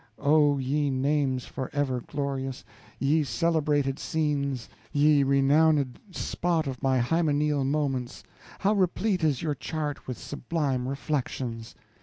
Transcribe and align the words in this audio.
Oh, 0.17 0.57
ye 0.57 0.89
names 0.89 1.45
forever 1.45 2.01
glorious, 2.07 2.63
ye 2.97 3.23
celebrated 3.23 3.99
scenes, 3.99 4.67
ye 4.91 5.21
renowned 5.21 5.99
spot 6.09 6.65
of 6.65 6.81
my 6.81 6.97
hymeneal 6.97 7.63
moments; 7.63 8.23
how 8.57 8.73
replete 8.73 9.23
is 9.23 9.43
your 9.43 9.53
chart 9.53 10.07
with 10.07 10.17
sublime 10.17 10.87
reflections! 10.87 11.75